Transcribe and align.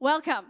welcome. 0.00 0.46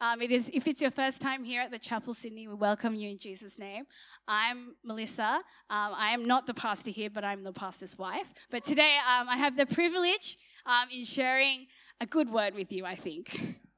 Um, 0.00 0.22
it 0.22 0.30
is, 0.30 0.48
if 0.54 0.68
it's 0.68 0.80
your 0.80 0.92
first 0.92 1.20
time 1.20 1.42
here 1.42 1.60
at 1.60 1.72
the 1.72 1.78
Chapel 1.78 2.14
Sydney, 2.14 2.46
we 2.46 2.54
welcome 2.54 2.94
you 2.94 3.10
in 3.10 3.18
Jesus' 3.18 3.58
name. 3.58 3.84
I'm 4.28 4.76
Melissa. 4.84 5.40
Um, 5.68 5.92
I 5.96 6.10
am 6.10 6.24
not 6.24 6.46
the 6.46 6.54
pastor 6.54 6.92
here, 6.92 7.10
but 7.10 7.24
I'm 7.24 7.42
the 7.42 7.52
pastor's 7.52 7.98
wife. 7.98 8.32
But 8.48 8.64
today 8.64 8.96
um, 8.98 9.28
I 9.28 9.38
have 9.38 9.56
the 9.56 9.66
privilege 9.66 10.38
um, 10.66 10.88
in 10.94 11.04
sharing 11.04 11.66
a 12.00 12.06
good 12.06 12.30
word 12.30 12.54
with 12.54 12.72
you, 12.72 12.84
I 12.86 12.94
think. 12.94 13.58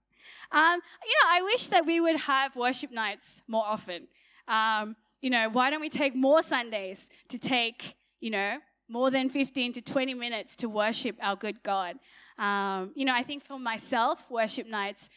Um, 0.51 0.81
you 1.05 1.13
know, 1.13 1.29
I 1.29 1.43
wish 1.43 1.67
that 1.67 1.85
we 1.85 2.01
would 2.01 2.17
have 2.21 2.57
worship 2.57 2.91
nights 2.91 3.43
more 3.47 3.67
often. 3.67 4.09
Um, 4.49 4.97
you 5.21 5.29
know, 5.29 5.51
why 5.51 5.69
don't 5.69 5.83
we 5.83 5.91
take 5.91 6.17
more 6.17 6.43
Sundays 6.43 7.11
to 7.29 7.39
take, 7.39 7.97
you 8.21 8.31
know, 8.31 8.57
more 8.89 9.11
than 9.11 9.29
15 9.29 9.75
to 9.75 9.83
20 9.83 10.15
minutes 10.15 10.57
to 10.57 10.71
worship 10.71 11.17
our 11.21 11.37
good 11.37 11.63
God? 11.63 11.97
Um, 12.39 12.93
you 12.95 13.05
know, 13.05 13.15
I 13.15 13.23
think 13.23 13.43
for 13.43 13.59
myself, 13.59 14.31
worship 14.31 14.67
nights, 14.67 15.11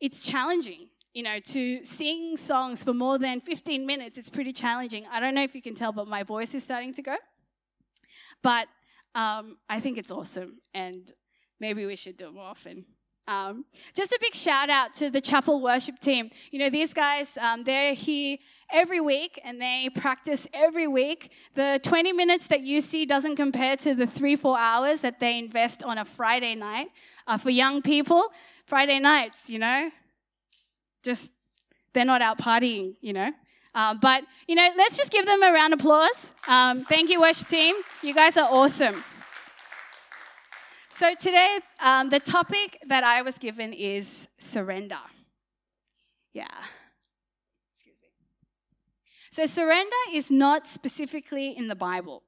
it's 0.00 0.22
challenging. 0.22 0.88
You 1.14 1.22
know, 1.22 1.40
to 1.40 1.84
sing 1.84 2.36
songs 2.36 2.84
for 2.84 2.92
more 2.92 3.18
than 3.18 3.40
15 3.40 3.86
minutes, 3.86 4.18
it's 4.18 4.28
pretty 4.28 4.52
challenging. 4.52 5.06
I 5.10 5.18
don't 5.18 5.34
know 5.34 5.42
if 5.42 5.54
you 5.54 5.62
can 5.62 5.74
tell, 5.74 5.90
but 5.92 6.06
my 6.06 6.22
voice 6.22 6.54
is 6.54 6.62
starting 6.62 6.92
to 6.94 7.02
go. 7.02 7.16
But 8.42 8.68
um, 9.14 9.56
I 9.68 9.80
think 9.80 9.96
it's 9.96 10.10
awesome, 10.10 10.58
and 10.74 11.10
maybe 11.58 11.86
we 11.86 11.96
should 11.96 12.18
do 12.18 12.26
it 12.26 12.34
more 12.34 12.44
often. 12.44 12.84
Um, 13.28 13.64
just 13.92 14.12
a 14.12 14.18
big 14.20 14.34
shout 14.34 14.70
out 14.70 14.94
to 14.96 15.10
the 15.10 15.20
chapel 15.20 15.60
worship 15.60 15.98
team. 15.98 16.30
You 16.52 16.60
know, 16.60 16.70
these 16.70 16.94
guys, 16.94 17.36
um, 17.38 17.64
they're 17.64 17.94
here 17.94 18.38
every 18.70 19.00
week 19.00 19.40
and 19.44 19.60
they 19.60 19.90
practice 19.94 20.46
every 20.52 20.86
week. 20.86 21.32
The 21.54 21.80
20 21.82 22.12
minutes 22.12 22.46
that 22.48 22.60
you 22.60 22.80
see 22.80 23.04
doesn't 23.04 23.36
compare 23.36 23.76
to 23.78 23.94
the 23.94 24.06
three, 24.06 24.36
four 24.36 24.58
hours 24.58 25.00
that 25.00 25.18
they 25.18 25.38
invest 25.38 25.82
on 25.82 25.98
a 25.98 26.04
Friday 26.04 26.54
night. 26.54 26.88
Uh, 27.26 27.36
for 27.36 27.50
young 27.50 27.82
people, 27.82 28.28
Friday 28.66 29.00
nights, 29.00 29.50
you 29.50 29.58
know, 29.58 29.90
just 31.02 31.30
they're 31.92 32.04
not 32.04 32.22
out 32.22 32.38
partying, 32.38 32.94
you 33.00 33.12
know. 33.12 33.32
Um, 33.74 33.98
but, 34.00 34.24
you 34.46 34.54
know, 34.54 34.68
let's 34.76 34.96
just 34.96 35.10
give 35.10 35.26
them 35.26 35.42
a 35.42 35.52
round 35.52 35.74
of 35.74 35.80
applause. 35.80 36.34
Um, 36.46 36.84
thank 36.84 37.10
you, 37.10 37.20
worship 37.20 37.48
team. 37.48 37.74
You 38.02 38.14
guys 38.14 38.36
are 38.36 38.48
awesome. 38.50 39.04
So 40.98 41.14
today, 41.14 41.58
um, 41.80 42.08
the 42.08 42.20
topic 42.20 42.78
that 42.86 43.04
I 43.04 43.20
was 43.20 43.36
given 43.36 43.74
is 43.74 44.28
surrender. 44.38 45.04
Yeah. 46.32 46.46
So 49.30 49.44
surrender 49.44 50.02
is 50.10 50.30
not 50.30 50.66
specifically 50.66 51.54
in 51.54 51.68
the 51.68 51.74
Bible. 51.74 52.22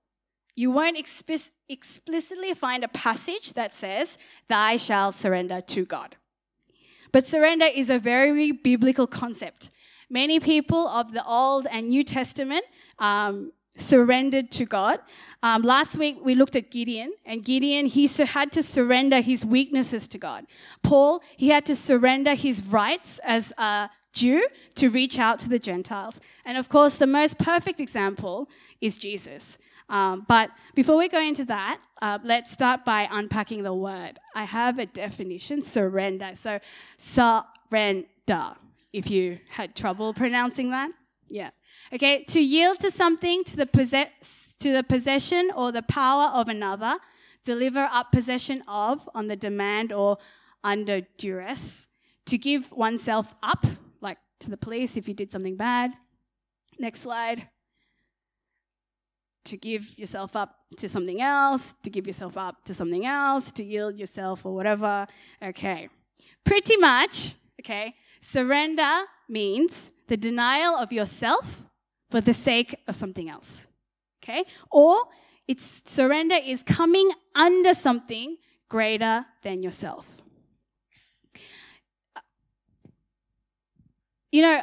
You 0.55 0.71
won't 0.71 0.99
expi- 0.99 1.51
explicitly 1.71 2.53
find 2.53 2.85
a 2.85 2.89
passage 2.89 3.55
that 3.55 3.75
says, 3.75 4.19
"Thy 4.49 4.77
shall 4.77 5.13
surrender 5.13 5.63
to 5.63 5.87
God." 5.87 6.17
But 7.11 7.27
surrender 7.27 7.69
is 7.75 7.89
a 7.89 7.99
very 7.99 8.53
biblical 8.53 9.07
concept. 9.07 9.71
Many 10.11 10.41
people 10.41 10.87
of 10.89 11.13
the 11.13 11.25
Old 11.25 11.67
and 11.71 11.89
New 11.89 12.05
Testament 12.05 12.67
um, 12.99 13.53
surrendered 13.77 14.51
to 14.53 14.65
God. 14.65 15.01
Um, 15.43 15.63
last 15.63 15.97
week 15.97 16.19
we 16.23 16.35
looked 16.35 16.57
at 16.57 16.71
Gideon, 16.71 17.13
and 17.25 17.45
Gideon 17.45 17.87
he 17.87 18.09
had 18.09 18.51
to 18.53 18.63
surrender 18.63 19.21
his 19.21 19.45
weaknesses 19.45 20.09
to 20.09 20.19
God. 20.19 20.47
Paul 20.83 21.23
he 21.37 21.49
had 21.49 21.65
to 21.67 21.77
surrender 21.77 22.35
his 22.35 22.65
rights 22.67 23.21
as 23.23 23.53
a 23.59 23.91
Jew 24.13 24.49
to 24.77 24.89
reach 24.89 25.19
out 25.19 25.39
to 25.41 25.49
the 25.49 25.59
Gentiles. 25.59 26.21
And 26.45 26.59
of 26.59 26.69
course, 26.69 26.97
the 26.97 27.07
most 27.07 27.39
perfect 27.39 27.81
example 27.81 28.49
is 28.81 28.99
Jesus. 28.99 29.59
Um, 29.89 30.27
but 30.29 30.51
before 30.75 30.97
we 30.97 31.09
go 31.09 31.21
into 31.21 31.45
that, 31.47 31.81
uh, 32.03 32.19
let's 32.23 32.51
start 32.51 32.85
by 32.85 33.09
unpacking 33.11 33.63
the 33.63 33.73
word. 33.73 34.19
I 34.35 34.45
have 34.45 34.79
a 34.79 34.87
definition: 34.87 35.63
surrender. 35.63 36.33
So, 36.35 36.59
surrender. 36.97 38.07
If 38.93 39.11
you 39.11 39.39
had 39.51 39.77
trouble 39.77 40.15
pronouncing 40.15 40.71
that, 40.71 40.91
yeah. 41.29 41.51
Okay, 41.93 42.25
to 42.25 42.41
yield 42.41 42.81
to 42.81 42.91
something, 42.91 43.45
to 43.45 43.57
the, 43.57 43.67
possess- 43.67 44.55
to 44.59 44.73
the 44.73 44.83
possession 44.83 45.51
or 45.57 45.73
the 45.73 45.83
power 45.83 46.25
of 46.25 46.49
another, 46.49 46.97
deliver 47.45 47.89
up 47.91 48.13
possession 48.13 48.63
of 48.69 49.09
on 49.15 49.29
the 49.29 49.37
demand 49.37 49.93
or 49.93 50.19
under 50.63 51.01
duress, 51.17 51.89
to 52.27 52.37
give 52.37 52.71
oneself 52.73 53.35
up, 53.43 53.65
like 54.01 54.19
to 54.41 54.51
the 54.51 54.57
police 54.57 54.97
if 54.97 55.09
you 55.09 55.15
did 55.15 55.33
something 55.33 55.57
bad. 55.57 55.93
Next 56.79 57.01
slide. 57.01 57.49
To 59.47 59.57
give 59.57 59.99
yourself 59.99 60.37
up 60.37 60.57
to 60.77 60.91
something 60.91 61.23
else, 61.23 61.75
to 61.83 61.89
give 61.89 62.07
yourself 62.07 62.37
up 62.37 62.65
to 62.65 62.75
something 62.75 63.07
else, 63.07 63.51
to 63.53 63.65
yield 63.65 63.99
yourself 63.99 64.45
or 64.45 64.55
whatever. 64.55 65.07
Okay. 65.43 65.89
Pretty 66.45 66.77
much, 66.77 67.35
okay, 67.61 67.95
surrender 68.21 69.05
means 69.29 69.91
the 70.09 70.17
denial 70.17 70.75
of 70.75 70.93
yourself 70.93 71.65
for 72.11 72.21
the 72.21 72.35
sake 72.35 72.75
of 72.87 72.97
something 72.97 73.29
else. 73.29 73.67
Okay? 74.23 74.45
Or 74.71 75.05
it's 75.47 75.83
surrender 75.87 76.37
is 76.37 76.63
coming 76.63 77.11
under 77.35 77.75
something 77.75 78.37
greater 78.69 79.25
than 79.43 79.63
yourself. 79.63 80.17
You 84.31 84.43
know, 84.43 84.63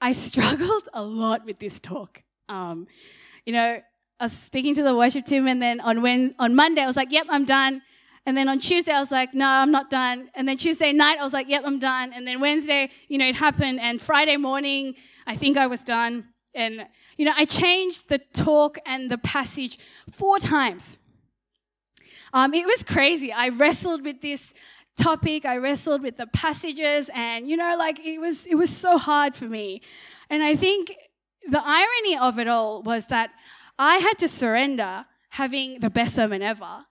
I 0.00 0.12
struggled 0.28 0.88
a 0.92 1.02
lot 1.02 1.46
with 1.46 1.58
this 1.58 1.80
talk. 1.80 2.22
Um, 2.48 2.86
you 3.44 3.52
know, 3.52 3.80
I 4.20 4.24
was 4.24 4.32
speaking 4.32 4.74
to 4.74 4.82
the 4.82 4.94
worship 4.94 5.24
team, 5.24 5.46
and 5.46 5.60
then 5.60 5.80
on 5.80 6.02
when 6.02 6.34
on 6.38 6.54
Monday 6.54 6.82
I 6.82 6.86
was 6.86 6.96
like, 6.96 7.12
"Yep, 7.12 7.26
I'm 7.30 7.44
done." 7.44 7.82
And 8.24 8.36
then 8.36 8.48
on 8.48 8.58
Tuesday 8.58 8.92
I 8.92 9.00
was 9.00 9.10
like, 9.10 9.34
"No, 9.34 9.46
I'm 9.46 9.70
not 9.70 9.90
done." 9.90 10.30
And 10.34 10.48
then 10.48 10.56
Tuesday 10.56 10.92
night 10.92 11.18
I 11.18 11.24
was 11.24 11.32
like, 11.32 11.48
"Yep, 11.48 11.62
I'm 11.64 11.78
done." 11.78 12.12
And 12.12 12.26
then 12.26 12.40
Wednesday, 12.40 12.90
you 13.08 13.18
know, 13.18 13.26
it 13.26 13.36
happened, 13.36 13.80
and 13.80 14.00
Friday 14.00 14.36
morning 14.36 14.94
I 15.26 15.36
think 15.36 15.56
I 15.56 15.66
was 15.66 15.82
done. 15.82 16.28
And, 16.56 16.86
you 17.16 17.24
know, 17.26 17.34
I 17.36 17.44
changed 17.44 18.08
the 18.08 18.18
talk 18.32 18.78
and 18.86 19.10
the 19.10 19.18
passage 19.18 19.78
four 20.10 20.38
times. 20.38 20.98
Um, 22.32 22.52
it 22.54 22.66
was 22.66 22.82
crazy. 22.82 23.32
I 23.32 23.50
wrestled 23.50 24.04
with 24.04 24.20
this 24.22 24.52
topic. 24.98 25.44
I 25.44 25.58
wrestled 25.58 26.02
with 26.02 26.16
the 26.16 26.26
passages 26.26 27.10
and, 27.14 27.48
you 27.48 27.56
know, 27.56 27.76
like 27.78 27.98
it 28.00 28.18
was, 28.18 28.46
it 28.46 28.56
was 28.56 28.70
so 28.70 28.98
hard 28.98 29.36
for 29.36 29.44
me. 29.44 29.82
And 30.30 30.42
I 30.42 30.56
think 30.56 30.92
the 31.48 31.62
irony 31.64 32.18
of 32.18 32.38
it 32.38 32.48
all 32.48 32.82
was 32.82 33.06
that 33.06 33.30
I 33.78 33.96
had 33.96 34.18
to 34.18 34.28
surrender 34.28 35.06
having 35.30 35.80
the 35.80 35.90
best 35.90 36.14
sermon 36.14 36.42
ever 36.42 36.86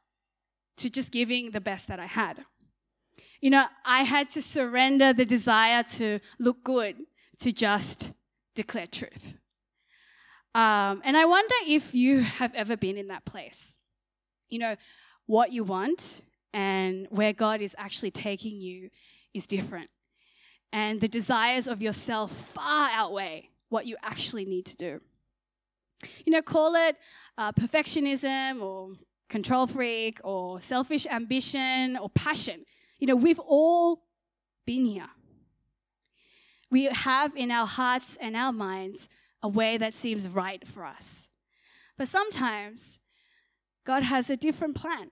to 0.77 0.89
just 0.89 1.11
giving 1.11 1.51
the 1.51 1.61
best 1.61 1.87
that 1.87 1.99
I 1.99 2.05
had. 2.05 2.45
You 3.41 3.49
know, 3.49 3.65
I 3.85 4.03
had 4.03 4.29
to 4.31 4.41
surrender 4.41 5.13
the 5.13 5.25
desire 5.25 5.83
to 5.97 6.19
look 6.39 6.63
good 6.63 6.95
to 7.39 7.51
just 7.51 8.13
declare 8.55 8.87
truth. 8.87 9.35
Um, 10.55 11.01
and 11.03 11.17
I 11.17 11.25
wonder 11.25 11.53
if 11.67 11.93
you 11.93 12.21
have 12.21 12.55
ever 12.55 12.77
been 12.77 12.97
in 12.97 13.09
that 13.09 13.25
place. 13.25 13.75
You 14.47 14.59
know, 14.59 14.75
what 15.25 15.51
you 15.51 15.65
want 15.65 16.21
and 16.53 17.07
where 17.09 17.33
God 17.33 17.59
is 17.59 17.75
actually 17.77 18.11
taking 18.11 18.61
you 18.61 18.89
is 19.33 19.47
different. 19.47 19.89
And 20.71 21.01
the 21.01 21.09
desires 21.09 21.67
of 21.67 21.81
yourself 21.81 22.31
far 22.31 22.89
outweigh 22.93 23.49
what 23.67 23.85
you 23.85 23.97
actually 24.01 24.45
need 24.45 24.65
to 24.67 24.77
do. 24.77 25.01
You 26.25 26.31
know, 26.31 26.41
call 26.41 26.73
it 26.75 26.95
uh, 27.37 27.51
perfectionism 27.51 28.61
or 28.61 28.91
control 29.27 29.67
freak 29.67 30.21
or 30.23 30.61
selfish 30.61 31.05
ambition 31.05 31.97
or 31.97 32.09
passion. 32.09 32.63
You 32.99 33.07
know, 33.07 33.15
we've 33.17 33.39
all 33.39 34.05
been 34.65 34.85
here. 34.85 35.09
We 36.71 36.85
have 36.85 37.35
in 37.35 37.51
our 37.51 37.67
hearts 37.67 38.17
and 38.21 38.37
our 38.37 38.53
minds 38.53 39.09
a 39.45 39.47
way 39.47 39.77
that 39.77 39.93
seems 39.93 40.27
right 40.27 40.67
for 40.67 40.83
us. 40.83 41.29
But 41.99 42.07
sometimes 42.07 42.99
God 43.85 44.01
has 44.01 44.31
a 44.31 44.35
different 44.35 44.75
plan. 44.75 45.11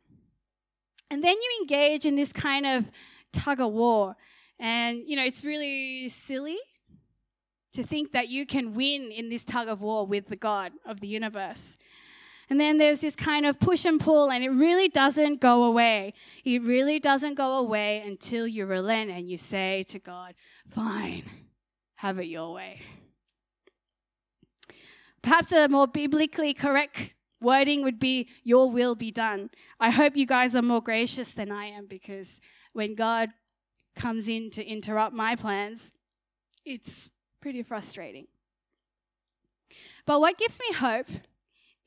And 1.12 1.24
then 1.24 1.36
you 1.36 1.60
engage 1.62 2.04
in 2.04 2.16
this 2.16 2.34
kind 2.34 2.66
of 2.66 2.90
tug 3.32 3.62
of 3.62 3.72
war. 3.72 4.16
And, 4.60 5.04
you 5.06 5.16
know, 5.16 5.24
it's 5.24 5.46
really 5.46 6.10
silly 6.10 6.58
to 7.74 7.84
think 7.84 8.12
that 8.14 8.30
you 8.30 8.48
can 8.48 8.74
win 8.74 9.12
in 9.12 9.30
this 9.30 9.46
tug 9.46 9.68
of 9.68 9.82
war 9.82 10.08
with 10.08 10.30
the 10.30 10.36
God 10.36 10.72
of 10.84 11.00
the 11.00 11.08
universe. 11.08 11.78
And 12.50 12.60
then 12.60 12.80
there's 12.80 13.02
this 13.02 13.16
kind 13.16 13.46
of 13.46 13.60
push 13.60 13.86
and 13.86 14.00
pull, 14.00 14.32
and 14.32 14.44
it 14.44 14.50
really 14.50 14.90
doesn't 14.90 15.42
go 15.42 15.64
away. 15.64 16.14
It 16.44 16.64
really 16.64 17.00
doesn't 17.00 17.36
go 17.36 17.58
away 17.60 18.04
until 18.06 18.48
you 18.48 18.66
relent 18.66 19.12
and 19.12 19.30
you 19.30 19.38
say 19.38 19.84
to 19.90 20.00
God, 20.00 20.34
Fine, 20.68 21.24
have 21.96 22.18
it 22.20 22.26
your 22.26 22.54
way. 22.54 22.82
Perhaps 25.24 25.52
a 25.52 25.68
more 25.68 25.88
biblically 25.88 26.54
correct 26.54 27.16
wording 27.42 27.82
would 27.84 28.00
be, 28.00 28.30
Your 28.44 28.70
will 28.70 28.94
be 28.94 29.10
done. 29.10 29.50
I 29.80 29.90
hope 29.90 30.16
you 30.16 30.28
guys 30.28 30.56
are 30.56 30.62
more 30.62 30.82
gracious 30.82 31.32
than 31.32 31.52
I 31.52 31.66
am 31.66 31.88
because 31.88 32.40
when 32.74 32.94
God 32.94 33.30
comes 33.96 34.30
in 34.30 34.52
to 34.52 34.64
interrupt 34.64 35.16
my 35.16 35.36
plans, 35.36 35.94
it's 36.66 37.10
pretty 37.42 37.64
frustrating. 37.64 38.28
But 40.06 40.20
what 40.22 40.38
gives 40.38 40.60
me 40.60 40.76
hope 40.76 41.10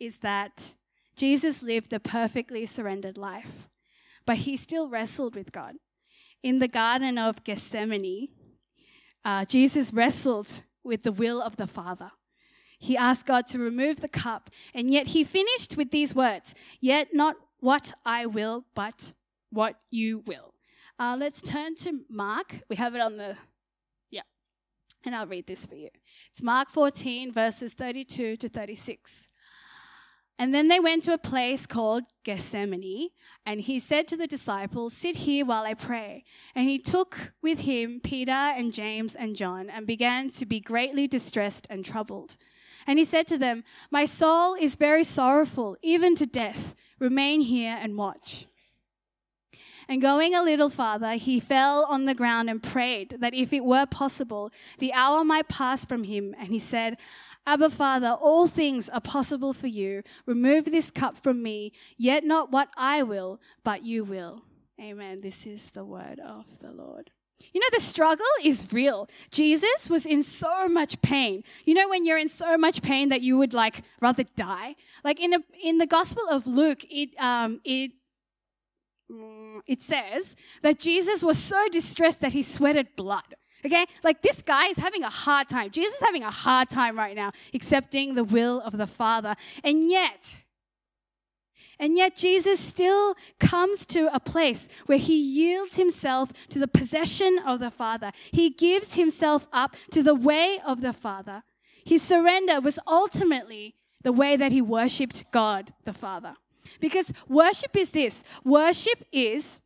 is 0.01 0.19
that 0.19 0.75
Jesus 1.17 1.63
lived 1.63 1.93
a 1.93 2.01
perfectly 2.01 2.67
surrendered 2.67 3.17
life, 3.17 3.69
but 4.27 4.39
he 4.39 4.57
still 4.57 4.89
wrestled 4.89 5.35
with 5.35 5.53
God. 5.53 5.77
in 6.43 6.61
the 6.61 6.69
Garden 6.69 7.19
of 7.19 7.43
Gethsemane, 7.43 8.29
uh, 9.25 9.45
Jesus 9.45 9.93
wrestled 9.93 10.63
with 10.85 11.03
the 11.03 11.11
will 11.11 11.43
of 11.43 11.57
the 11.57 11.67
Father. 11.67 12.13
He 12.79 12.97
asked 12.97 13.27
God 13.27 13.47
to 13.49 13.59
remove 13.59 14.01
the 14.01 14.09
cup, 14.09 14.51
and 14.75 14.91
yet 14.91 15.09
he 15.09 15.25
finished 15.25 15.77
with 15.77 15.91
these 15.91 16.15
words 16.15 16.55
Yet 16.81 17.09
not 17.13 17.37
what 17.61 17.93
I 18.05 18.27
will, 18.27 18.65
but 18.75 19.15
what 19.51 19.77
you 19.91 20.23
will. 20.27 20.55
Uh, 20.99 21.17
let's 21.19 21.41
turn 21.41 21.75
to 21.77 22.01
Mark. 22.09 22.61
We 22.69 22.77
have 22.77 22.95
it 22.95 23.01
on 23.01 23.17
the, 23.17 23.37
yeah, 24.11 24.23
and 25.05 25.15
I'll 25.15 25.27
read 25.27 25.47
this 25.47 25.67
for 25.67 25.75
you. 25.75 25.91
It's 26.31 26.43
Mark 26.43 26.71
14, 26.71 27.33
verses 27.33 27.75
32 27.75 28.37
to 28.37 28.49
36. 28.49 29.31
And 30.39 30.55
then 30.55 30.69
they 30.69 30.81
went 30.81 31.03
to 31.05 31.15
a 31.15 31.19
place 31.19 31.67
called 31.67 32.05
Gethsemane, 32.23 33.09
and 33.47 33.61
he 33.63 33.79
said 33.79 34.07
to 34.09 34.17
the 34.19 34.27
disciples, 34.27 34.93
Sit 34.93 35.19
here 35.19 35.47
while 35.47 35.65
I 35.65 35.73
pray. 35.73 36.25
And 36.55 36.69
he 36.69 36.79
took 36.79 37.33
with 37.43 37.61
him 37.61 38.01
Peter 38.03 38.31
and 38.31 38.73
James 38.73 39.15
and 39.15 39.35
John, 39.35 39.71
and 39.71 39.87
began 39.87 40.29
to 40.31 40.45
be 40.45 40.61
greatly 40.61 41.07
distressed 41.07 41.67
and 41.71 41.85
troubled. 41.85 42.37
And 42.87 42.99
he 42.99 43.05
said 43.05 43.27
to 43.29 43.39
them, 43.39 43.65
My 43.91 44.05
soul 44.05 44.55
is 44.55 44.77
very 44.77 45.05
sorrowful, 45.05 45.77
even 45.83 46.15
to 46.17 46.27
death. 46.27 46.75
Remain 46.99 47.41
here 47.43 47.77
and 47.81 47.97
watch. 47.97 48.47
And 49.89 50.03
going 50.03 50.35
a 50.35 50.43
little 50.43 50.71
farther, 50.71 51.13
he 51.13 51.39
fell 51.39 51.85
on 51.85 52.07
the 52.07 52.15
ground 52.15 52.51
and 52.51 52.63
prayed 52.63 53.17
that 53.21 53.35
if 53.35 53.53
it 53.53 53.65
were 53.65 53.87
possible, 53.87 54.51
the 54.79 54.93
hour 54.93 55.25
might 55.25 55.49
pass 55.49 55.85
from 55.85 56.05
him. 56.05 56.35
And 56.39 56.49
he 56.49 56.59
said, 56.59 56.97
Abba, 57.47 57.71
Father, 57.71 58.11
all 58.11 58.49
things 58.49 58.89
are 58.89 59.01
possible 59.01 59.53
for 59.53 59.69
you. 59.69 60.03
Remove 60.27 60.65
this 60.65 60.91
cup 60.91 61.17
from 61.17 61.43
me, 61.43 61.73
yet 61.97 62.25
not 62.25 62.51
what 62.51 62.69
I 62.77 63.05
will, 63.05 63.41
but 63.63 63.85
you 63.85 64.03
will. 64.03 64.43
Amen. 64.81 65.21
This 65.21 65.47
is 65.47 65.71
the 65.71 65.85
word 65.85 66.19
of 66.19 66.59
the 66.61 66.73
Lord. 66.73 67.13
You 67.53 67.61
know, 67.61 67.67
the 67.73 67.81
struggle 67.81 68.27
is 68.43 68.73
real. 68.73 69.09
Jesus 69.31 69.89
was 69.91 70.07
in 70.07 70.23
so 70.23 70.69
much 70.69 71.01
pain. 71.03 71.43
You 71.65 71.75
know, 71.75 71.89
when 71.89 72.05
you're 72.05 72.19
in 72.19 72.29
so 72.29 72.57
much 72.57 72.83
pain 72.83 73.09
that 73.11 73.21
you 73.21 73.37
would 73.37 73.53
like 73.53 73.83
rather 74.01 74.25
die. 74.37 74.75
Like 75.05 75.21
in 75.21 75.35
a, 75.35 75.39
in 75.63 75.79
the 75.79 75.87
Gospel 75.87 76.25
of 76.31 76.47
Luke, 76.47 76.85
it 76.91 77.19
um, 77.21 77.61
it 77.65 77.93
mm, 79.11 79.61
it 79.67 79.83
says 79.83 80.37
that 80.63 80.79
Jesus 80.79 81.23
was 81.23 81.39
so 81.39 81.69
distressed 81.69 82.21
that 82.21 82.33
he 82.33 82.43
sweated 82.43 82.89
blood. 82.97 83.35
Okay? 83.65 83.85
Like 84.05 84.23
this 84.23 84.43
guy 84.43 84.67
is 84.67 84.79
having 84.79 85.03
a 85.03 85.11
hard 85.11 85.49
time. 85.49 85.71
Jesus 85.71 85.95
is 85.95 86.01
having 86.01 86.23
a 86.23 86.31
hard 86.31 86.71
time 86.71 86.97
right 86.97 87.17
now 87.17 87.33
accepting 87.53 88.15
the 88.15 88.25
will 88.25 88.61
of 88.61 88.79
the 88.79 88.87
Father. 88.87 89.35
And 89.65 89.89
yet, 89.89 90.43
and 91.79 91.97
yet 91.97 92.17
Jesus 92.17 92.59
still 92.59 93.15
comes 93.39 93.85
to 93.87 94.15
a 94.15 94.21
place 94.21 94.69
where 94.87 94.99
he 94.99 95.17
yields 95.17 95.77
himself 95.77 96.33
to 96.49 96.59
the 96.59 96.69
possession 96.69 97.39
of 97.45 97.61
the 97.61 97.71
Father. 97.71 98.13
He 98.31 98.51
gives 98.51 98.95
himself 98.95 99.47
up 99.53 99.77
to 99.91 100.03
the 100.03 100.15
way 100.15 100.59
of 100.67 100.81
the 100.81 100.93
Father. 100.93 101.43
His 101.85 102.03
surrender 102.03 102.61
was 102.61 102.79
ultimately 102.87 103.75
the 104.03 104.13
way 104.13 104.37
that 104.37 104.53
he 104.53 104.63
worshiped 104.63 105.25
God 105.31 105.73
the 105.85 105.93
Father. 105.93 106.37
Because 106.81 107.13
worship 107.29 107.77
is 107.77 107.91
this. 107.91 108.25
Worship 108.45 109.05
is 109.13 109.61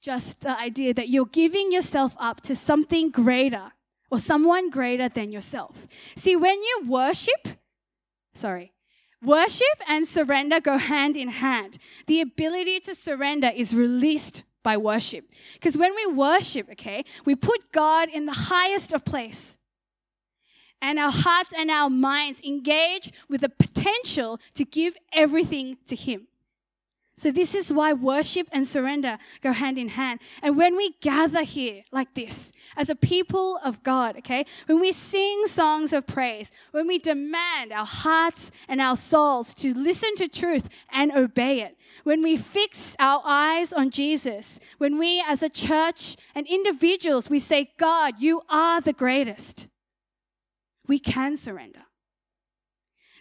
just 0.00 0.40
the 0.40 0.58
idea 0.58 0.94
that 0.94 1.08
you're 1.08 1.26
giving 1.26 1.70
yourself 1.72 2.16
up 2.18 2.40
to 2.42 2.54
something 2.54 3.10
greater 3.10 3.72
or 4.10 4.18
someone 4.18 4.70
greater 4.70 5.08
than 5.08 5.30
yourself. 5.32 5.86
See, 6.16 6.36
when 6.36 6.60
you 6.60 6.84
worship, 6.86 7.48
sorry, 8.34 8.72
worship 9.22 9.66
and 9.88 10.06
surrender 10.06 10.60
go 10.60 10.78
hand 10.78 11.16
in 11.16 11.28
hand. 11.28 11.78
The 12.06 12.20
ability 12.20 12.80
to 12.80 12.94
surrender 12.94 13.50
is 13.54 13.74
released 13.74 14.44
by 14.62 14.76
worship. 14.76 15.30
Because 15.54 15.76
when 15.76 15.94
we 15.94 16.06
worship, 16.06 16.70
okay, 16.72 17.04
we 17.24 17.34
put 17.34 17.72
God 17.72 18.08
in 18.08 18.26
the 18.26 18.32
highest 18.32 18.92
of 18.92 19.04
place. 19.04 19.58
And 20.80 20.98
our 20.98 21.10
hearts 21.10 21.52
and 21.56 21.70
our 21.70 21.90
minds 21.90 22.40
engage 22.42 23.12
with 23.28 23.40
the 23.40 23.48
potential 23.48 24.38
to 24.54 24.64
give 24.64 24.94
everything 25.12 25.78
to 25.88 25.96
Him. 25.96 26.28
So 27.18 27.32
this 27.32 27.52
is 27.52 27.72
why 27.72 27.92
worship 27.92 28.46
and 28.52 28.66
surrender 28.66 29.18
go 29.40 29.50
hand 29.50 29.76
in 29.76 29.88
hand. 29.88 30.20
And 30.40 30.56
when 30.56 30.76
we 30.76 30.94
gather 31.00 31.42
here 31.42 31.82
like 31.90 32.14
this, 32.14 32.52
as 32.76 32.88
a 32.88 32.94
people 32.94 33.58
of 33.64 33.82
God, 33.82 34.16
okay, 34.18 34.44
when 34.66 34.78
we 34.78 34.92
sing 34.92 35.48
songs 35.48 35.92
of 35.92 36.06
praise, 36.06 36.52
when 36.70 36.86
we 36.86 37.00
demand 37.00 37.72
our 37.72 37.84
hearts 37.84 38.52
and 38.68 38.80
our 38.80 38.94
souls 38.94 39.52
to 39.54 39.74
listen 39.74 40.14
to 40.14 40.28
truth 40.28 40.68
and 40.92 41.10
obey 41.10 41.60
it, 41.60 41.76
when 42.04 42.22
we 42.22 42.36
fix 42.36 42.94
our 43.00 43.20
eyes 43.24 43.72
on 43.72 43.90
Jesus, 43.90 44.60
when 44.78 44.96
we 44.96 45.20
as 45.26 45.42
a 45.42 45.48
church 45.48 46.16
and 46.36 46.46
individuals, 46.46 47.28
we 47.28 47.40
say, 47.40 47.72
God, 47.78 48.20
you 48.20 48.42
are 48.48 48.80
the 48.80 48.92
greatest, 48.92 49.66
we 50.86 51.00
can 51.00 51.36
surrender. 51.36 51.80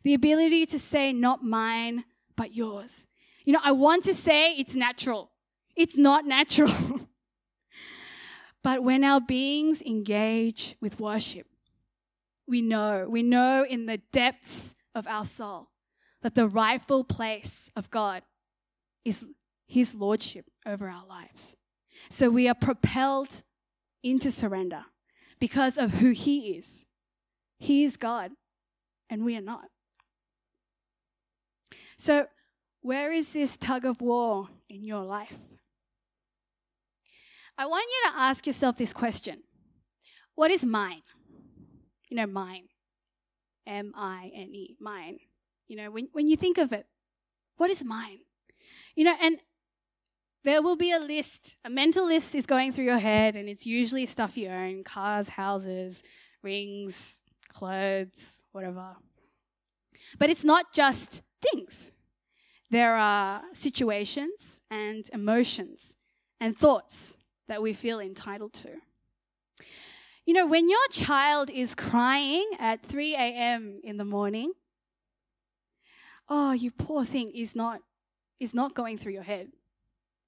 The 0.04 0.14
ability 0.14 0.68
to 0.68 0.78
say, 0.78 1.12
not 1.14 1.44
mine, 1.44 2.04
but 2.36 2.54
yours. 2.54 3.07
You 3.48 3.54
know, 3.54 3.62
I 3.64 3.72
want 3.72 4.04
to 4.04 4.14
say 4.14 4.56
it's 4.58 4.76
natural. 4.76 5.32
It's 5.74 5.96
not 5.96 6.26
natural. 6.26 6.74
but 8.62 8.84
when 8.84 9.06
our 9.06 9.22
beings 9.22 9.82
engage 9.82 10.76
with 10.82 11.00
worship, 11.00 11.48
we 12.46 12.62
know, 12.62 13.08
we 13.10 13.24
know 13.24 13.64
in 13.64 13.86
the 13.86 14.00
depths 14.12 14.76
of 14.94 15.08
our 15.08 15.24
soul 15.24 15.70
that 16.24 16.36
the 16.36 16.46
rightful 16.46 17.06
place 17.06 17.72
of 17.74 17.90
God 17.90 18.24
is 19.06 19.26
His 19.66 19.96
Lordship 19.96 20.48
over 20.66 20.90
our 20.90 21.08
lives. 21.08 21.56
So 22.10 22.30
we 22.30 22.50
are 22.50 22.54
propelled 22.54 23.44
into 24.04 24.30
surrender 24.30 24.84
because 25.40 25.78
of 25.78 25.94
who 25.94 26.10
He 26.10 26.58
is. 26.58 26.86
He 27.60 27.86
is 27.86 27.96
God, 27.96 28.32
and 29.10 29.24
we 29.24 29.38
are 29.38 29.42
not. 29.42 29.70
So 31.98 32.28
where 32.88 33.12
is 33.12 33.34
this 33.34 33.58
tug 33.58 33.84
of 33.84 34.00
war 34.00 34.48
in 34.70 34.82
your 34.82 35.04
life? 35.04 35.36
I 37.58 37.66
want 37.66 37.86
you 37.86 38.10
to 38.10 38.18
ask 38.18 38.48
yourself 38.48 38.78
this 38.78 38.94
question 38.94 39.44
What 40.36 40.52
is 40.52 40.64
mine? 40.64 41.02
You 42.10 42.16
know, 42.16 42.28
mine. 42.28 42.70
M 43.68 43.92
I 43.94 44.32
N 44.34 44.56
E, 44.56 44.78
mine. 44.80 45.18
You 45.68 45.76
know, 45.76 45.92
when, 45.92 46.08
when 46.14 46.28
you 46.28 46.38
think 46.38 46.58
of 46.58 46.72
it, 46.72 46.86
what 47.58 47.70
is 47.70 47.84
mine? 47.84 48.20
You 48.96 49.04
know, 49.04 49.16
and 49.22 49.40
there 50.46 50.62
will 50.62 50.78
be 50.78 50.94
a 50.94 51.00
list, 51.00 51.58
a 51.66 51.70
mental 51.70 52.06
list 52.06 52.34
is 52.36 52.46
going 52.46 52.72
through 52.72 52.86
your 52.86 53.00
head, 53.00 53.36
and 53.36 53.50
it's 53.50 53.66
usually 53.66 54.06
stuff 54.06 54.38
you 54.38 54.48
own 54.48 54.86
cars, 54.86 55.28
houses, 55.28 56.04
rings, 56.42 57.22
clothes, 57.52 58.40
whatever. 58.54 58.96
But 60.18 60.30
it's 60.30 60.46
not 60.46 60.72
just 60.72 61.22
things. 61.42 61.92
There 62.70 62.96
are 62.96 63.42
situations 63.54 64.60
and 64.70 65.10
emotions 65.14 65.96
and 66.40 66.58
thoughts 66.58 67.18
that 67.48 67.62
we 67.62 67.74
feel 67.74 68.00
entitled 68.00 68.54
to. 68.54 68.70
You 70.26 70.34
know, 70.34 70.46
when 70.46 70.70
your 70.70 70.88
child 70.92 71.50
is 71.50 71.74
crying 71.74 72.50
at 72.60 72.86
3 72.86 73.16
a.m. 73.16 73.80
in 73.84 73.96
the 73.96 74.04
morning, 74.04 74.52
oh, 76.28 76.52
you 76.52 76.72
poor 76.72 77.06
thing 77.06 77.32
is 77.32 77.56
not 77.56 77.80
is 78.40 78.54
not 78.54 78.76
going 78.76 78.98
through 78.98 79.14
your 79.14 79.24
head. 79.24 79.48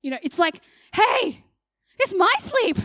You 0.02 0.12
know, 0.12 0.18
it's 0.24 0.40
like, 0.40 0.62
hey, 0.94 1.44
it's 2.00 2.14
my 2.14 2.34
sleep. 2.40 2.78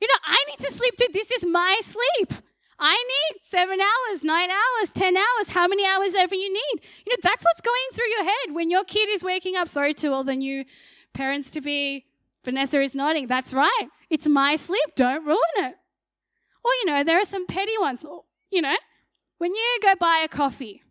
You 0.00 0.08
know, 0.08 0.18
I 0.24 0.44
need 0.48 0.66
to 0.66 0.72
sleep 0.72 0.96
too. 0.96 1.06
This 1.12 1.30
is 1.30 1.46
my 1.46 1.80
sleep. 1.82 2.42
I 2.78 2.92
need 2.92 3.40
seven 3.42 3.78
hours, 3.80 4.22
nine 4.22 4.50
hours, 4.50 4.92
10 4.92 5.16
hours, 5.16 5.48
how 5.48 5.66
many 5.66 5.86
hours 5.86 6.14
ever 6.14 6.34
you 6.34 6.52
need. 6.52 6.82
You 7.06 7.12
know, 7.12 7.16
that's 7.22 7.44
what's 7.44 7.60
going 7.60 7.76
through 7.94 8.08
your 8.08 8.24
head 8.24 8.54
when 8.54 8.70
your 8.70 8.84
kid 8.84 9.08
is 9.08 9.22
waking 9.24 9.56
up. 9.56 9.68
Sorry 9.68 9.94
to 9.94 10.12
all 10.12 10.24
the 10.24 10.36
new 10.36 10.64
parents 11.14 11.50
to 11.52 11.60
be. 11.60 12.04
Vanessa 12.44 12.80
is 12.80 12.94
nodding. 12.94 13.26
That's 13.26 13.52
right. 13.54 13.88
It's 14.10 14.28
my 14.28 14.56
sleep. 14.56 14.94
Don't 14.94 15.24
ruin 15.24 15.38
it. 15.56 15.74
Or, 16.64 16.70
you 16.80 16.84
know, 16.86 17.02
there 17.02 17.20
are 17.20 17.24
some 17.24 17.46
petty 17.46 17.78
ones. 17.80 18.04
You 18.50 18.62
know, 18.62 18.76
when 19.38 19.54
you 19.54 19.78
go 19.82 19.94
buy 19.98 20.22
a 20.24 20.28
coffee 20.28 20.82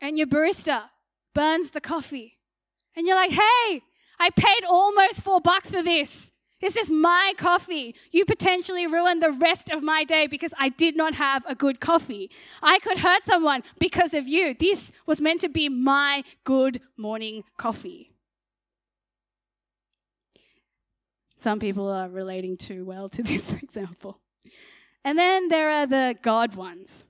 and 0.00 0.18
your 0.18 0.26
barista 0.26 0.90
burns 1.34 1.70
the 1.70 1.80
coffee 1.80 2.38
and 2.94 3.06
you're 3.06 3.16
like, 3.16 3.32
hey, 3.32 3.82
I 4.20 4.30
paid 4.36 4.64
almost 4.68 5.22
four 5.22 5.40
bucks 5.40 5.70
for 5.70 5.82
this. 5.82 6.32
This 6.64 6.76
is 6.76 6.90
my 6.90 7.34
coffee. 7.36 7.94
You 8.10 8.24
potentially 8.24 8.86
ruined 8.86 9.22
the 9.22 9.32
rest 9.32 9.68
of 9.68 9.82
my 9.82 10.02
day 10.02 10.26
because 10.26 10.54
I 10.58 10.70
did 10.70 10.96
not 10.96 11.12
have 11.16 11.44
a 11.46 11.54
good 11.54 11.78
coffee. 11.78 12.30
I 12.62 12.78
could 12.78 12.96
hurt 12.96 13.26
someone 13.26 13.62
because 13.78 14.14
of 14.14 14.26
you. 14.26 14.54
This 14.54 14.90
was 15.04 15.20
meant 15.20 15.42
to 15.42 15.50
be 15.50 15.68
my 15.68 16.24
good 16.42 16.80
morning 16.96 17.44
coffee. 17.58 18.12
Some 21.36 21.60
people 21.60 21.86
are 21.90 22.08
relating 22.08 22.56
too 22.56 22.86
well 22.86 23.10
to 23.10 23.22
this 23.30 23.52
example. 23.52 24.20
And 25.04 25.18
then 25.18 25.50
there 25.50 25.68
are 25.68 25.86
the 25.86 26.16
God 26.22 26.54
ones. 26.54 27.04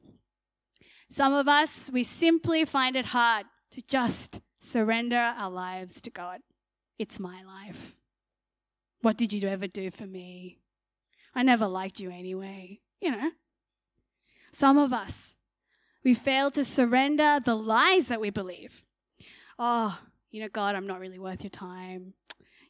Some 1.08 1.32
of 1.32 1.46
us, 1.46 1.90
we 1.92 2.02
simply 2.02 2.64
find 2.64 2.96
it 2.96 3.06
hard 3.06 3.46
to 3.70 3.80
just 3.82 4.40
surrender 4.58 5.32
our 5.38 5.49
lives 5.49 6.00
to 6.00 6.11
God. 6.11 6.40
It's 6.99 7.20
my 7.20 7.44
life. 7.44 7.94
What 9.04 9.18
did 9.18 9.34
you 9.34 9.46
ever 9.46 9.66
do 9.66 9.90
for 9.90 10.06
me? 10.06 10.61
I 11.34 11.42
never 11.42 11.66
liked 11.66 12.00
you 12.00 12.11
anyway. 12.11 12.80
You 13.02 13.11
know. 13.11 13.32
Some 14.50 14.78
of 14.78 14.94
us, 14.94 15.37
we 16.02 16.14
fail 16.14 16.50
to 16.52 16.64
surrender 16.64 17.38
the 17.44 17.54
lies 17.54 18.08
that 18.08 18.18
we 18.18 18.30
believe. 18.30 18.82
Oh, 19.58 19.99
you 20.30 20.40
know, 20.40 20.49
God, 20.49 20.75
I'm 20.75 20.87
not 20.87 21.00
really 21.00 21.18
worth 21.18 21.44
your 21.44 21.50
time. 21.50 22.14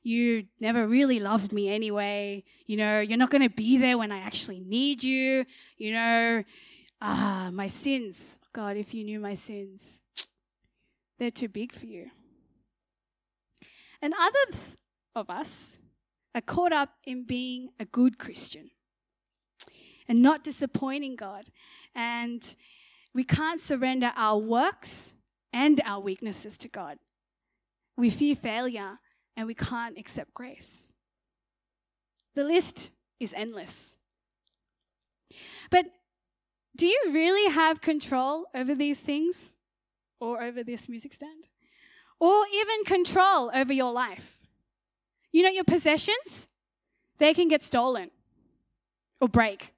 You 0.02 0.46
never 0.58 0.88
really 0.88 1.20
loved 1.20 1.52
me 1.52 1.68
anyway. 1.68 2.42
You 2.66 2.78
know, 2.78 2.98
you're 2.98 3.16
not 3.16 3.30
going 3.30 3.48
to 3.48 3.54
be 3.54 3.78
there 3.78 3.96
when 3.96 4.10
I 4.10 4.18
actually 4.18 4.58
need 4.58 5.04
you. 5.04 5.44
You 5.78 5.92
know, 5.92 6.44
ah, 7.00 7.50
my 7.52 7.68
sins. 7.68 8.40
God, 8.52 8.76
if 8.76 8.92
you 8.92 9.04
knew 9.04 9.20
my 9.20 9.34
sins, 9.34 10.00
they're 11.16 11.30
too 11.30 11.48
big 11.48 11.70
for 11.70 11.86
you. 11.86 12.10
And 14.02 14.14
others 14.18 14.76
of 15.14 15.30
us 15.30 15.78
are 16.34 16.40
caught 16.40 16.72
up 16.72 16.94
in 17.04 17.24
being 17.24 17.70
a 17.78 17.84
good 17.84 18.18
Christian 18.18 18.70
and 20.08 20.20
not 20.22 20.44
disappointing 20.44 21.16
God. 21.16 21.46
And 21.94 22.56
we 23.14 23.24
can't 23.24 23.60
surrender 23.60 24.12
our 24.16 24.38
works 24.38 25.14
and 25.52 25.80
our 25.84 26.00
weaknesses 26.00 26.58
to 26.58 26.68
God. 26.68 26.98
We 27.96 28.10
fear 28.10 28.34
failure 28.34 28.98
and 29.36 29.46
we 29.46 29.54
can't 29.54 29.96
accept 29.98 30.34
grace. 30.34 30.92
The 32.34 32.44
list 32.44 32.90
is 33.20 33.32
endless. 33.36 33.96
But 35.70 35.86
do 36.76 36.86
you 36.86 37.02
really 37.12 37.52
have 37.52 37.80
control 37.80 38.46
over 38.54 38.74
these 38.74 38.98
things 38.98 39.54
or 40.20 40.42
over 40.42 40.64
this 40.64 40.88
music 40.88 41.12
stand? 41.12 41.44
Or 42.18 42.44
even 42.52 42.84
control 42.84 43.50
over 43.54 43.72
your 43.72 43.92
life? 43.92 44.33
You 45.34 45.42
know, 45.42 45.50
your 45.50 45.64
possessions, 45.64 46.48
they 47.18 47.34
can 47.34 47.48
get 47.48 47.60
stolen 47.60 48.12
or 49.20 49.28
break. 49.28 49.74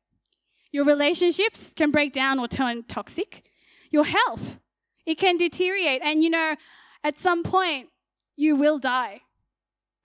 Your 0.70 0.84
relationships 0.84 1.72
can 1.74 1.90
break 1.90 2.12
down 2.12 2.38
or 2.38 2.46
turn 2.46 2.82
toxic. 2.82 3.42
Your 3.90 4.04
health, 4.04 4.60
it 5.06 5.14
can 5.14 5.38
deteriorate. 5.38 6.02
And 6.02 6.22
you 6.22 6.28
know, 6.28 6.56
at 7.02 7.16
some 7.16 7.42
point, 7.42 7.88
you 8.36 8.54
will 8.54 8.78
die. 8.78 9.22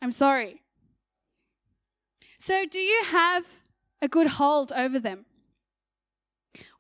I'm 0.01 0.13
sorry. 0.13 0.62
So, 2.39 2.65
do 2.65 2.79
you 2.79 3.03
have 3.08 3.46
a 4.01 4.08
good 4.08 4.27
hold 4.27 4.72
over 4.72 5.00
them? 5.00 5.25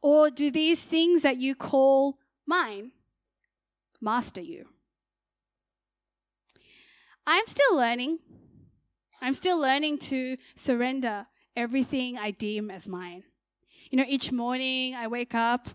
Or 0.01 0.29
do 0.29 0.49
these 0.49 0.81
things 0.81 1.23
that 1.23 1.35
you 1.35 1.55
call 1.55 2.19
mine 2.47 2.91
master 3.99 4.39
you? 4.39 4.69
I'm 7.27 7.47
still 7.47 7.75
learning. 7.75 8.19
I'm 9.21 9.33
still 9.35 9.59
learning 9.59 9.99
to 9.99 10.37
surrender 10.55 11.27
everything 11.55 12.17
I 12.17 12.31
deem 12.31 12.71
as 12.71 12.87
mine. 12.87 13.23
You 13.91 13.97
know, 13.97 14.05
each 14.07 14.31
morning 14.31 14.95
I 14.95 15.07
wake 15.07 15.35
up 15.35 15.69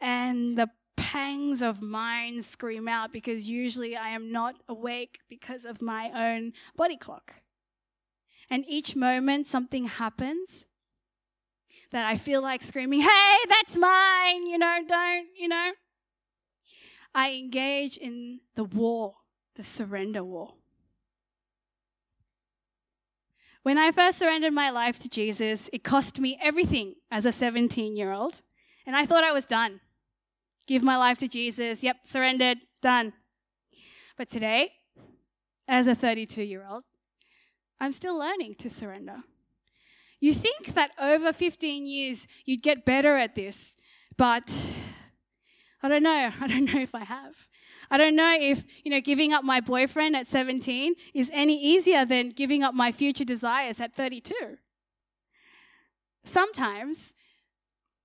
and 0.00 0.58
the 0.58 0.70
pangs 0.96 1.62
of 1.62 1.80
mine 1.82 2.42
scream 2.42 2.88
out 2.88 3.12
because 3.12 3.48
usually 3.48 3.96
I 3.96 4.08
am 4.10 4.32
not 4.32 4.56
awake 4.68 5.18
because 5.28 5.64
of 5.64 5.80
my 5.80 6.10
own 6.14 6.52
body 6.76 6.96
clock. 6.96 7.34
And 8.48 8.64
each 8.66 8.96
moment 8.96 9.46
something 9.46 9.84
happens 9.84 10.66
that 11.92 12.06
I 12.06 12.16
feel 12.16 12.42
like 12.42 12.62
screaming, 12.62 13.02
hey, 13.02 13.36
that's 13.48 13.76
mine, 13.76 14.46
you 14.46 14.58
know, 14.58 14.78
don't, 14.86 15.28
you 15.38 15.48
know. 15.48 15.72
I 17.14 17.32
engage 17.32 17.96
in 17.96 18.40
the 18.54 18.64
war, 18.64 19.14
the 19.56 19.62
surrender 19.62 20.24
war. 20.24 20.54
When 23.62 23.76
I 23.76 23.90
first 23.90 24.18
surrendered 24.18 24.54
my 24.54 24.70
life 24.70 24.98
to 25.00 25.08
Jesus, 25.08 25.68
it 25.72 25.84
cost 25.84 26.18
me 26.18 26.38
everything 26.40 26.94
as 27.10 27.26
a 27.26 27.32
17 27.32 27.94
year 27.94 28.12
old. 28.12 28.42
And 28.86 28.96
I 28.96 29.04
thought 29.04 29.22
I 29.22 29.32
was 29.32 29.44
done. 29.44 29.80
Give 30.66 30.82
my 30.82 30.96
life 30.96 31.18
to 31.18 31.28
Jesus. 31.28 31.82
Yep, 31.82 31.96
surrendered, 32.04 32.58
done. 32.80 33.12
But 34.16 34.30
today, 34.30 34.72
as 35.68 35.86
a 35.86 35.94
32 35.94 36.42
year 36.42 36.66
old, 36.68 36.84
I'm 37.78 37.92
still 37.92 38.18
learning 38.18 38.54
to 38.58 38.70
surrender. 38.70 39.24
You 40.20 40.34
think 40.34 40.74
that 40.74 40.90
over 40.98 41.32
15 41.32 41.86
years 41.86 42.26
you'd 42.44 42.62
get 42.62 42.84
better 42.84 43.16
at 43.16 43.34
this, 43.34 43.74
but 44.16 44.54
I 45.82 45.88
don't 45.88 46.02
know. 46.02 46.30
I 46.40 46.46
don't 46.46 46.64
know 46.64 46.80
if 46.80 46.94
I 46.94 47.04
have. 47.04 47.48
I 47.90 47.98
don't 47.98 48.14
know 48.14 48.36
if, 48.38 48.64
you 48.84 48.90
know, 48.90 49.00
giving 49.00 49.32
up 49.32 49.42
my 49.42 49.60
boyfriend 49.60 50.14
at 50.14 50.28
17 50.28 50.94
is 51.12 51.30
any 51.32 51.60
easier 51.60 52.04
than 52.04 52.30
giving 52.30 52.62
up 52.62 52.72
my 52.72 52.92
future 52.92 53.24
desires 53.24 53.80
at 53.80 53.94
32. 53.94 54.34
Sometimes, 56.24 57.14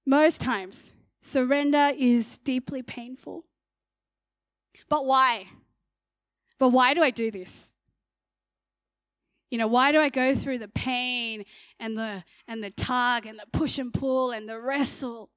most 0.05 0.41
times, 0.41 0.93
surrender 1.21 1.91
is 1.95 2.39
deeply 2.39 2.81
painful. 2.81 3.45
But 4.89 5.05
why? 5.05 5.47
But 6.57 6.69
why 6.69 6.93
do 6.93 7.03
I 7.03 7.11
do 7.11 7.29
this? 7.29 7.73
You 9.51 9.59
know, 9.59 9.67
why 9.67 9.91
do 9.91 9.99
I 9.99 10.09
go 10.09 10.35
through 10.35 10.57
the 10.57 10.67
pain 10.67 11.45
and 11.79 11.97
the 11.97 12.23
and 12.47 12.63
the 12.63 12.71
tug 12.71 13.25
and 13.25 13.37
the 13.37 13.45
push 13.57 13.77
and 13.77 13.93
pull 13.93 14.31
and 14.31 14.49
the 14.49 14.59
wrestle? 14.59 15.29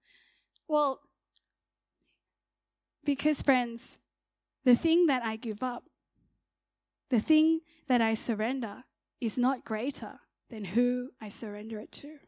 Well, 0.66 1.00
because 3.04 3.42
friends, 3.42 3.98
the 4.68 4.76
thing 4.76 5.06
that 5.06 5.24
I 5.24 5.36
give 5.36 5.62
up, 5.62 5.84
the 7.08 7.20
thing 7.20 7.60
that 7.88 8.02
I 8.02 8.12
surrender, 8.12 8.84
is 9.18 9.38
not 9.38 9.64
greater 9.64 10.20
than 10.50 10.62
who 10.62 11.08
I 11.22 11.30
surrender 11.30 11.78
it 11.80 11.90
to. 11.92 12.18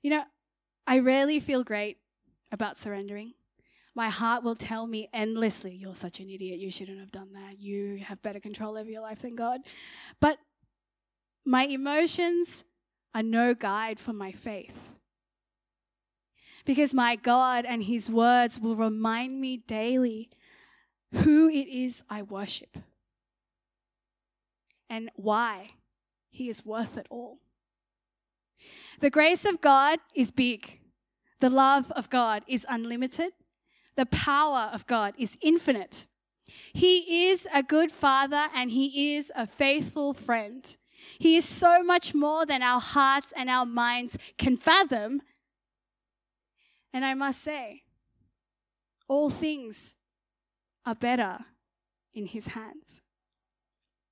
You 0.00 0.12
know, 0.12 0.22
I 0.86 1.00
rarely 1.00 1.40
feel 1.40 1.62
great 1.62 1.98
about 2.50 2.78
surrendering. 2.78 3.34
My 3.94 4.08
heart 4.08 4.42
will 4.42 4.56
tell 4.56 4.86
me 4.86 5.10
endlessly, 5.12 5.74
You're 5.74 5.94
such 5.94 6.20
an 6.20 6.30
idiot. 6.30 6.58
You 6.58 6.70
shouldn't 6.70 6.98
have 6.98 7.12
done 7.12 7.34
that. 7.34 7.60
You 7.60 7.98
have 7.98 8.22
better 8.22 8.40
control 8.40 8.78
over 8.78 8.88
your 8.88 9.02
life 9.02 9.20
than 9.20 9.36
God. 9.36 9.60
But 10.22 10.38
my 11.44 11.64
emotions 11.64 12.64
are 13.14 13.22
no 13.22 13.52
guide 13.52 14.00
for 14.00 14.14
my 14.14 14.32
faith 14.32 14.88
because 16.70 16.94
my 16.94 17.16
God 17.16 17.64
and 17.64 17.82
His 17.82 18.08
words 18.08 18.60
will 18.60 18.76
remind 18.76 19.40
me 19.40 19.56
daily 19.56 20.30
who 21.12 21.48
it 21.48 21.66
is 21.66 22.04
I 22.08 22.22
worship 22.22 22.78
and 24.88 25.10
why 25.16 25.72
He 26.30 26.48
is 26.48 26.64
worth 26.64 26.96
it 26.96 27.08
all. 27.10 27.38
The 29.00 29.10
grace 29.10 29.44
of 29.44 29.60
God 29.60 29.98
is 30.14 30.30
big, 30.30 30.78
the 31.40 31.50
love 31.50 31.90
of 31.90 32.08
God 32.08 32.44
is 32.46 32.64
unlimited, 32.68 33.32
the 33.96 34.06
power 34.06 34.70
of 34.72 34.86
God 34.86 35.14
is 35.18 35.36
infinite. 35.40 36.06
He 36.72 37.30
is 37.30 37.48
a 37.52 37.64
good 37.64 37.90
father 37.90 38.46
and 38.54 38.70
He 38.70 39.16
is 39.16 39.32
a 39.34 39.44
faithful 39.44 40.14
friend. 40.14 40.76
He 41.18 41.34
is 41.34 41.44
so 41.44 41.82
much 41.82 42.14
more 42.14 42.46
than 42.46 42.62
our 42.62 42.80
hearts 42.80 43.32
and 43.36 43.50
our 43.50 43.66
minds 43.66 44.16
can 44.38 44.56
fathom 44.56 45.22
and 46.92 47.04
I 47.04 47.14
must 47.14 47.42
say, 47.42 47.82
all 49.08 49.30
things 49.30 49.96
are 50.84 50.94
better 50.94 51.38
in 52.14 52.26
his 52.26 52.48
hands. 52.48 53.02